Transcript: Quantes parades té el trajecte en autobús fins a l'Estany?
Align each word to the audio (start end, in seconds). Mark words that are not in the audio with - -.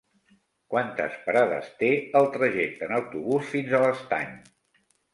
Quantes 0.73 1.17
parades 1.25 1.69
té 1.83 1.91
el 2.21 2.31
trajecte 2.39 2.91
en 2.91 2.99
autobús 3.01 3.55
fins 3.55 3.73
a 3.83 3.87
l'Estany? 3.89 4.39